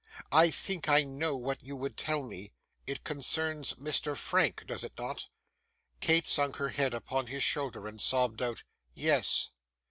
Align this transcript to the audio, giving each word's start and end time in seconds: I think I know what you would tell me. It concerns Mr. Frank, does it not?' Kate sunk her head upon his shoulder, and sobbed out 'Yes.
I 0.31 0.49
think 0.49 0.89
I 0.89 1.03
know 1.03 1.35
what 1.37 1.61
you 1.61 1.75
would 1.75 1.95
tell 1.95 2.23
me. 2.23 2.53
It 2.87 3.03
concerns 3.03 3.75
Mr. 3.75 4.17
Frank, 4.17 4.63
does 4.65 4.83
it 4.83 4.93
not?' 4.97 5.27
Kate 5.99 6.27
sunk 6.27 6.55
her 6.55 6.69
head 6.69 6.95
upon 6.95 7.27
his 7.27 7.43
shoulder, 7.43 7.87
and 7.87 8.01
sobbed 8.01 8.41
out 8.41 8.63
'Yes. 8.95 9.51